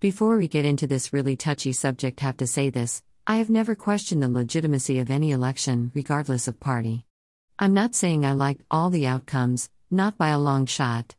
[0.00, 3.74] Before we get into this really touchy subject, have to say this I have never
[3.74, 7.04] questioned the legitimacy of any election, regardless of party.
[7.58, 11.16] I'm not saying I liked all the outcomes, not by a long shot.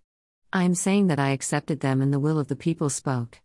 [0.54, 3.42] I am saying that I accepted them and the will of the people spoke.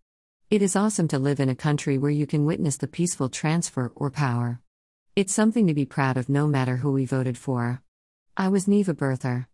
[0.50, 3.90] It is awesome to live in a country where you can witness the peaceful transfer
[3.96, 4.60] or power.
[5.16, 7.82] It's something to be proud of no matter who we voted for.
[8.36, 9.46] I was Neva birther.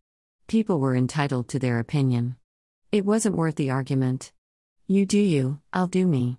[0.47, 2.37] People were entitled to their opinion.
[2.93, 4.33] It wasn't worth the argument.
[4.91, 6.39] You do you, I'll do me.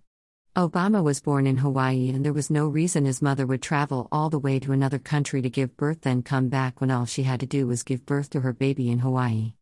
[0.58, 4.30] Obama was born in Hawaii and there was no reason his mother would travel all
[4.30, 7.40] the way to another country to give birth, then come back when all she had
[7.40, 9.54] to do was give birth to her baby in Hawaii.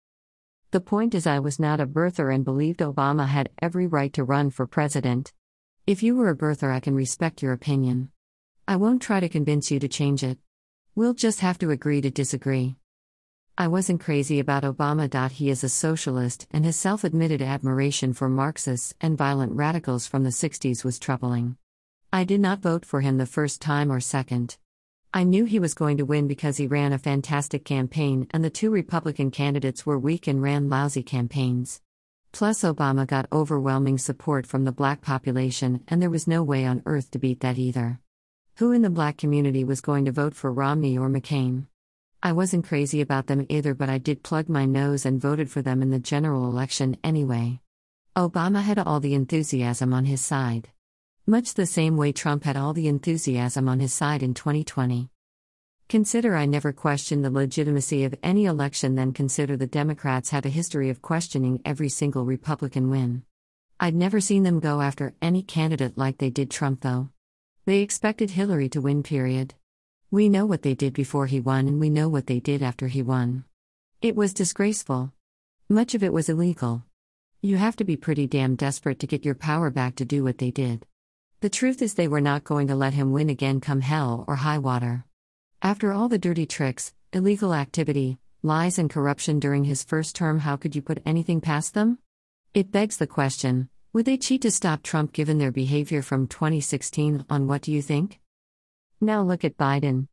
[0.72, 4.24] The point is, I was not a birther and believed Obama had every right to
[4.24, 5.34] run for president.
[5.86, 8.10] If you were a birther, I can respect your opinion.
[8.68, 10.40] I won't try to convince you to change it.
[10.96, 12.79] We'll just have to agree to disagree.
[13.62, 15.30] I wasn't crazy about Obama.
[15.30, 20.24] He is a socialist, and his self admitted admiration for Marxists and violent radicals from
[20.24, 21.58] the 60s was troubling.
[22.14, 24.56] I did not vote for him the first time or second.
[25.14, 28.50] I knew he was going to win because he ran a fantastic campaign and the
[28.50, 31.82] two Republican candidates were weak and ran lousy campaigns.
[32.32, 36.82] Plus, Obama got overwhelming support from the black population, and there was no way on
[36.86, 38.00] earth to beat that either.
[38.60, 41.66] Who in the black community was going to vote for Romney or McCain?
[42.22, 45.62] I wasn't crazy about them either, but I did plug my nose and voted for
[45.62, 47.62] them in the general election anyway.
[48.14, 50.68] Obama had all the enthusiasm on his side.
[51.26, 55.10] Much the same way Trump had all the enthusiasm on his side in 2020.
[55.88, 60.50] Consider I never questioned the legitimacy of any election, then consider the Democrats have a
[60.50, 63.24] history of questioning every single Republican win.
[63.80, 67.12] I'd never seen them go after any candidate like they did Trump, though.
[67.66, 69.54] They expected Hillary to win, period.
[70.12, 72.88] We know what they did before he won, and we know what they did after
[72.88, 73.44] he won.
[74.02, 75.14] It was disgraceful.
[75.70, 76.84] Much of it was illegal.
[77.42, 80.40] You have to be pretty damn desperate to get your power back to do what
[80.40, 80.84] they did.
[81.42, 84.38] The truth is, they were not going to let him win again come hell or
[84.38, 85.06] high water.
[85.62, 90.56] After all the dirty tricks, illegal activity, lies, and corruption during his first term, how
[90.56, 92.00] could you put anything past them?
[92.56, 97.26] It begs the question would they cheat to stop Trump given their behavior from 2016
[97.30, 98.20] on what do you think?
[99.02, 100.08] Now look at Biden.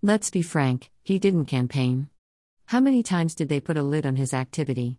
[0.00, 2.08] Let's be frank, he didn't campaign.
[2.66, 4.98] How many times did they put a lid on his activity?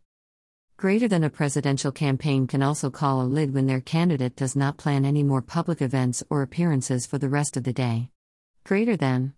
[0.77, 4.77] Greater than a presidential campaign can also call a lid when their candidate does not
[4.77, 8.09] plan any more public events or appearances for the rest of the day.
[8.63, 9.33] Greater than.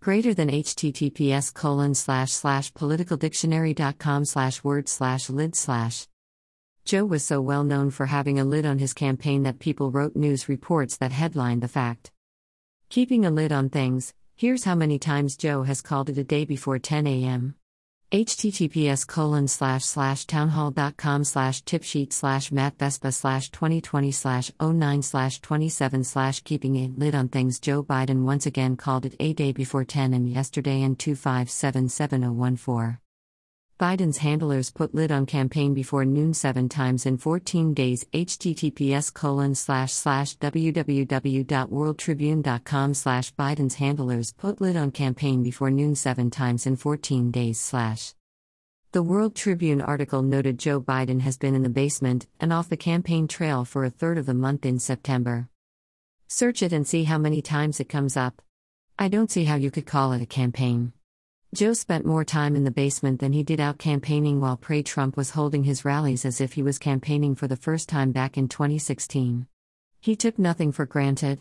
[0.00, 6.06] Greater than https colon slash slash politicaldictionary.com slash word slash lid slash.
[6.84, 10.14] Joe was so well known for having a lid on his campaign that people wrote
[10.14, 12.12] news reports that headlined the fact.
[12.88, 16.44] Keeping a lid on things, here's how many times Joe has called it a day
[16.44, 17.54] before 10 a.m.
[18.12, 25.40] https colon slash slash townhall.com slash tipsheet slash matt vespa slash 2020 slash 09 slash
[25.40, 29.52] 27 slash keeping a lid on things Joe Biden once again called it a day
[29.52, 32.98] before 10 am yesterday and 2577014.
[33.78, 38.06] Biden's handlers put lid on campaign before noon seven times in 14 days.
[38.14, 46.30] https colon slash slash www.worldtribune.com slash Biden's handlers put lid on campaign before noon seven
[46.30, 48.14] times in 14 days slash.
[48.92, 52.78] The World Tribune article noted Joe Biden has been in the basement and off the
[52.78, 55.50] campaign trail for a third of the month in September.
[56.28, 58.40] Search it and see how many times it comes up.
[58.98, 60.94] I don't see how you could call it a campaign.
[61.54, 65.16] Joe spent more time in the basement than he did out campaigning while Pre Trump
[65.16, 68.48] was holding his rallies as if he was campaigning for the first time back in
[68.48, 69.46] 2016.
[70.00, 71.40] He took nothing for granted.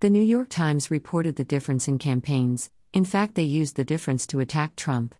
[0.00, 4.26] The New York Times reported the difference in campaigns, in fact, they used the difference
[4.26, 5.14] to attack Trump.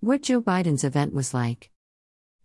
[0.00, 1.70] What Joe Biden's event was like.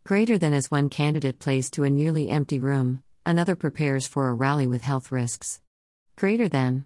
[0.04, 4.34] Greater than as one candidate plays to a nearly empty room, another prepares for a
[4.34, 5.62] rally with health risks.
[6.18, 6.86] Greater than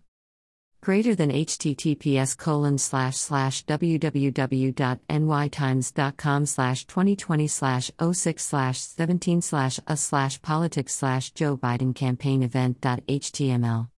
[0.86, 9.98] greater than https colon slash slash www.nytimes.com slash 2020 slash 06 slash 17 slash a
[9.98, 13.90] slash politics slash Joe Biden campaign event.html.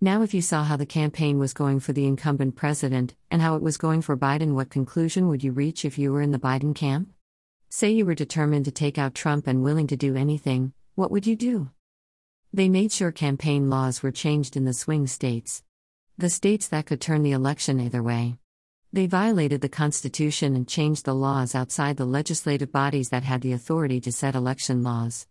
[0.00, 3.56] Now, if you saw how the campaign was going for the incumbent president and how
[3.56, 6.38] it was going for Biden, what conclusion would you reach if you were in the
[6.38, 7.10] Biden camp?
[7.68, 11.26] Say you were determined to take out Trump and willing to do anything, what would
[11.26, 11.68] you do?
[12.54, 15.62] They made sure campaign laws were changed in the swing states
[16.18, 18.38] the states that could turn the election either way.
[18.90, 23.52] They violated the Constitution and changed the laws outside the legislative bodies that had the
[23.52, 25.26] authority to set election laws.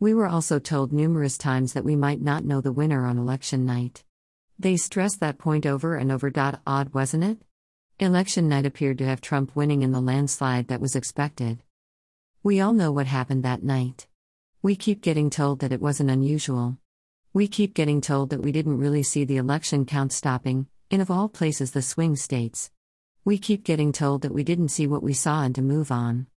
[0.00, 3.64] We were also told numerous times that we might not know the winner on election
[3.64, 4.02] night.
[4.58, 6.32] They stressed that point over and over.
[6.66, 7.38] Odd, wasn't it?
[8.00, 11.62] Election night appeared to have Trump winning in the landslide that was expected.
[12.42, 14.08] We all know what happened that night.
[14.62, 16.78] We keep getting told that it wasn't unusual.
[17.36, 21.10] We keep getting told that we didn't really see the election count stopping, in of
[21.10, 22.70] all places the swing states.
[23.24, 26.28] We keep getting told that we didn't see what we saw and to move on.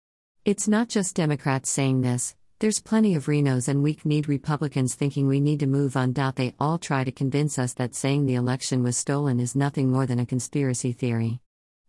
[0.47, 5.27] It's not just Democrats saying this, there's plenty of RINOs and weak kneed Republicans thinking
[5.27, 6.15] we need to move on.
[6.15, 10.07] They all try to convince us that saying the election was stolen is nothing more
[10.07, 11.41] than a conspiracy theory.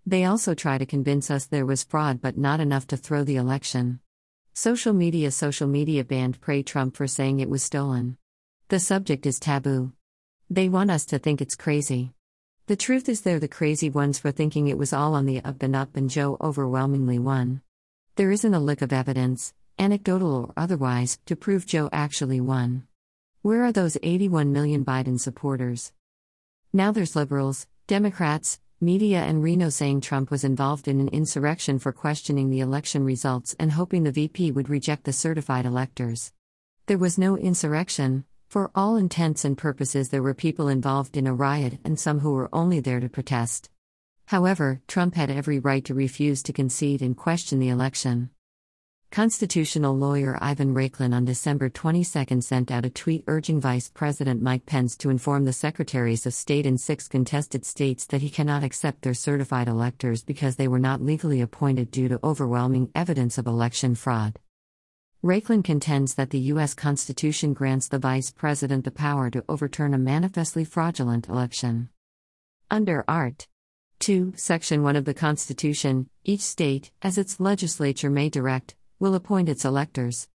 [0.05, 3.37] They also try to convince us there was fraud but not enough to throw the
[3.37, 4.01] election.
[4.53, 8.17] Social media Social media banned Pray Trump for saying it was stolen.
[8.69, 9.93] The subject is taboo.
[10.49, 12.11] They want us to think it's crazy.
[12.65, 15.63] The truth is, they're the crazy ones for thinking it was all on the up
[15.63, 17.61] and up and Joe overwhelmingly won.
[18.17, 22.85] There isn't a lick of evidence, anecdotal or otherwise, to prove Joe actually won.
[23.41, 25.93] Where are those 81 million Biden supporters?
[26.73, 31.93] Now there's liberals, Democrats, media, and RINO saying Trump was involved in an insurrection for
[31.93, 36.33] questioning the election results and hoping the VP would reject the certified electors.
[36.87, 41.33] There was no insurrection, for all intents and purposes, there were people involved in a
[41.33, 43.69] riot and some who were only there to protest.
[44.27, 48.29] However, Trump had every right to refuse to concede and question the election.
[49.09, 54.65] Constitutional lawyer Ivan Raiklin on December 22 sent out a tweet urging Vice President Mike
[54.65, 59.01] Pence to inform the Secretaries of State in six contested states that he cannot accept
[59.01, 63.95] their certified electors because they were not legally appointed due to overwhelming evidence of election
[63.95, 64.39] fraud.
[65.27, 66.73] Raiklin contends that the U.S.
[66.73, 71.89] Constitution grants the Vice President the power to overturn a manifestly fraudulent election.
[72.71, 73.45] Under Art.
[73.99, 79.49] 2, Section 1 of the Constitution, each state, as its legislature may direct, will appoint
[79.49, 80.29] its electors.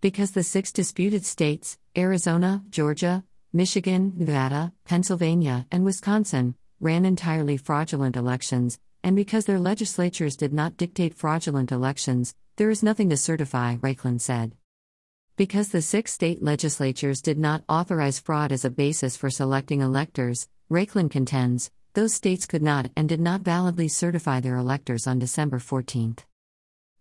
[0.00, 8.16] Because the six disputed states, Arizona, Georgia, Michigan, Nevada, Pennsylvania, and Wisconsin, ran entirely fraudulent
[8.16, 13.76] elections, and because their legislatures did not dictate fraudulent elections, there is nothing to certify,
[13.76, 14.52] Raiklin said.
[15.36, 20.48] Because the six state legislatures did not authorize fraud as a basis for selecting electors,
[20.68, 25.60] Raiklin contends, those states could not and did not validly certify their electors on December
[25.60, 26.16] 14.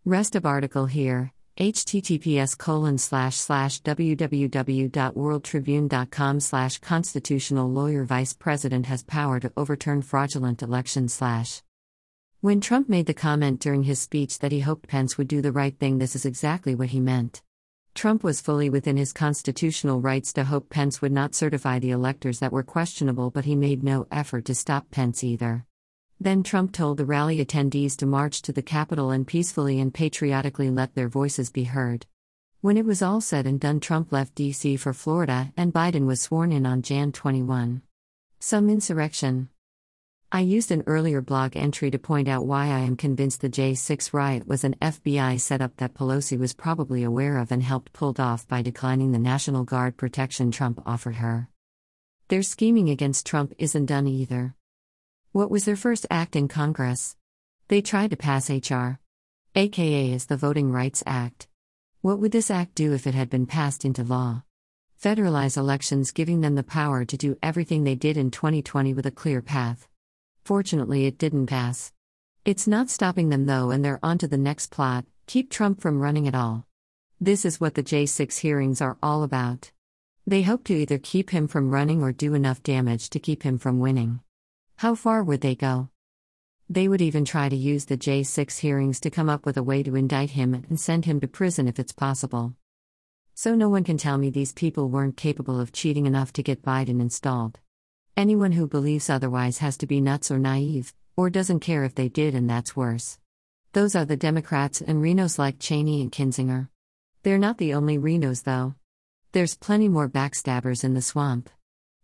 [0.05, 9.01] Rest of article here https colon slash slash www.worldtribune.com slash constitutional lawyer vice president has
[9.01, 11.63] power to overturn fraudulent election slash
[12.41, 15.51] when Trump made the comment during his speech that he hoped Pence would do the
[15.51, 17.41] right thing, this is exactly what he meant.
[17.95, 22.37] Trump was fully within his constitutional rights to hope Pence would not certify the electors
[22.37, 25.65] that were questionable, but he made no effort to stop Pence either.
[26.19, 30.69] Then Trump told the rally attendees to march to the Capitol and peacefully and patriotically
[30.69, 32.05] let their voices be heard.
[32.61, 34.77] When it was all said and done, Trump left D.C.
[34.77, 37.81] for Florida and Biden was sworn in on Jan 21.
[38.39, 39.49] Some insurrection.
[40.29, 44.11] I used an earlier blog entry to point out why I am convinced the J6
[44.11, 48.45] riot was an FBI setup that Pelosi was probably aware of and helped pulled off
[48.45, 51.47] by declining the National Guard protection Trump offered her.
[52.27, 54.53] Their scheming against Trump isn't done either.
[55.31, 57.15] What was their first act in Congress?
[57.69, 58.99] They tried to pass H.R.
[59.55, 61.47] aka is the Voting Rights Act.
[62.01, 64.43] What would this act do if it had been passed into law?
[65.01, 69.11] Federalize elections, giving them the power to do everything they did in 2020 with a
[69.11, 69.87] clear path.
[70.47, 71.91] Fortunately, it didn't pass.
[72.45, 75.99] It's not stopping them though, and they're on to the next plot keep Trump from
[75.99, 76.65] running at all.
[77.19, 79.71] This is what the J6 hearings are all about.
[80.25, 83.57] They hope to either keep him from running or do enough damage to keep him
[83.57, 84.21] from winning.
[84.77, 85.89] How far would they go?
[86.69, 89.83] They would even try to use the J6 hearings to come up with a way
[89.83, 92.53] to indict him and send him to prison if it's possible.
[93.35, 96.61] So no one can tell me these people weren't capable of cheating enough to get
[96.61, 97.59] Biden installed.
[98.17, 102.09] Anyone who believes otherwise has to be nuts or naive, or doesn't care if they
[102.09, 103.19] did, and that's worse.
[103.73, 106.69] Those are the Democrats and RINOs like Cheney and Kinzinger.
[107.21, 108.73] They're not the only RINOs, though.
[109.33, 111.51] There's plenty more backstabbers in the swamp.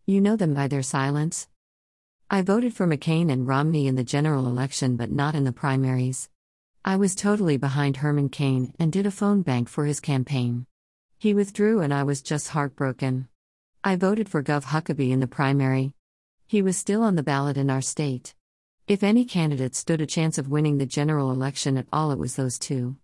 [0.06, 1.48] You know them by their silence.
[2.30, 6.30] I voted for McCain and Romney in the general election, but not in the primaries.
[6.86, 10.68] I was totally behind Herman Cain and did a phone bank for his campaign.
[11.18, 13.30] He withdrew, and I was just heartbroken.
[13.84, 14.66] I voted for Gov.
[14.66, 15.96] Huckabee in the primary,
[16.54, 18.36] he was still on the ballot in our state.
[18.88, 22.36] If any candidate stood a chance of winning the general election at all, it was
[22.36, 22.96] those two.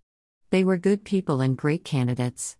[0.52, 2.58] They were good people and great candidates.